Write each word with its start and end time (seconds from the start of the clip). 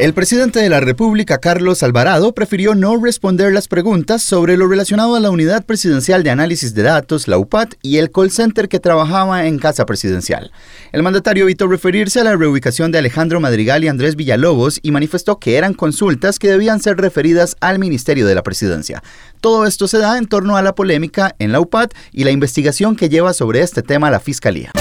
El 0.00 0.14
presidente 0.14 0.60
de 0.60 0.70
la 0.70 0.80
República, 0.80 1.40
Carlos 1.40 1.82
Alvarado, 1.82 2.32
prefirió 2.32 2.74
no 2.74 2.96
responder 2.96 3.52
las 3.52 3.68
preguntas 3.68 4.22
sobre 4.22 4.56
lo 4.56 4.66
relacionado 4.66 5.14
a 5.14 5.20
la 5.20 5.28
Unidad 5.28 5.66
Presidencial 5.66 6.22
de 6.22 6.30
Análisis 6.30 6.72
de 6.72 6.84
Datos, 6.84 7.28
la 7.28 7.36
UPAT, 7.36 7.74
y 7.82 7.98
el 7.98 8.10
call 8.10 8.30
center 8.30 8.70
que 8.70 8.80
trabajaba 8.80 9.44
en 9.44 9.58
Casa 9.58 9.84
Presidencial. 9.84 10.52
El 10.92 11.02
mandatario 11.02 11.44
evitó 11.44 11.66
referirse 11.66 12.18
a 12.18 12.24
la 12.24 12.34
reubicación 12.34 12.90
de 12.92 12.98
Alejandro 12.98 13.40
Madrigal 13.40 13.84
y 13.84 13.88
Andrés 13.88 14.16
Villalobos 14.16 14.80
y 14.82 14.90
manifestó 14.90 15.38
que 15.38 15.58
eran 15.58 15.74
consultas 15.74 16.38
que 16.38 16.48
debían 16.48 16.80
ser 16.80 16.96
referidas 16.96 17.58
al 17.60 17.78
Ministerio 17.78 18.26
de 18.26 18.34
la 18.34 18.42
Presidencia. 18.42 19.02
Todo 19.42 19.66
esto 19.66 19.86
se 19.86 19.98
da 19.98 20.16
en 20.16 20.28
torno 20.28 20.56
a 20.56 20.62
la 20.62 20.74
polémica 20.74 21.36
en 21.38 21.52
la 21.52 21.60
UPAT 21.60 21.92
y 22.10 22.24
la 22.24 22.30
investigación 22.30 22.96
que 22.96 23.10
lleva 23.10 23.34
sobre 23.34 23.60
este 23.60 23.82
tema 23.82 24.10
la 24.10 24.20
Fiscalía. 24.20 24.72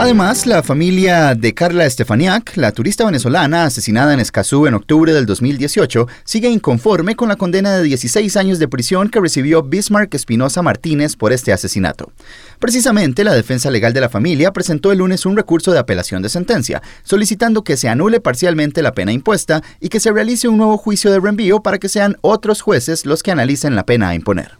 Además, 0.00 0.46
la 0.46 0.62
familia 0.62 1.34
de 1.34 1.52
Carla 1.52 1.84
Estefaniak, 1.84 2.56
la 2.56 2.72
turista 2.72 3.04
venezolana 3.04 3.64
asesinada 3.64 4.14
en 4.14 4.20
Escazú 4.20 4.66
en 4.66 4.72
octubre 4.72 5.12
del 5.12 5.26
2018, 5.26 6.08
sigue 6.24 6.48
inconforme 6.48 7.16
con 7.16 7.28
la 7.28 7.36
condena 7.36 7.76
de 7.76 7.82
16 7.82 8.34
años 8.38 8.58
de 8.58 8.66
prisión 8.66 9.10
que 9.10 9.20
recibió 9.20 9.62
Bismarck 9.62 10.14
Espinosa 10.14 10.62
Martínez 10.62 11.16
por 11.16 11.34
este 11.34 11.52
asesinato. 11.52 12.12
Precisamente, 12.58 13.24
la 13.24 13.34
defensa 13.34 13.70
legal 13.70 13.92
de 13.92 14.00
la 14.00 14.08
familia 14.08 14.54
presentó 14.54 14.90
el 14.90 15.00
lunes 15.00 15.26
un 15.26 15.36
recurso 15.36 15.70
de 15.70 15.80
apelación 15.80 16.22
de 16.22 16.30
sentencia, 16.30 16.80
solicitando 17.02 17.62
que 17.62 17.76
se 17.76 17.90
anule 17.90 18.20
parcialmente 18.20 18.80
la 18.80 18.94
pena 18.94 19.12
impuesta 19.12 19.62
y 19.80 19.90
que 19.90 20.00
se 20.00 20.12
realice 20.12 20.48
un 20.48 20.56
nuevo 20.56 20.78
juicio 20.78 21.12
de 21.12 21.20
reenvío 21.20 21.60
para 21.62 21.76
que 21.76 21.90
sean 21.90 22.16
otros 22.22 22.62
jueces 22.62 23.04
los 23.04 23.22
que 23.22 23.32
analicen 23.32 23.76
la 23.76 23.84
pena 23.84 24.08
a 24.08 24.14
imponer. 24.14 24.59